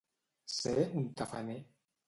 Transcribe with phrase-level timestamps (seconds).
[0.53, 1.61] Ser un tafaner.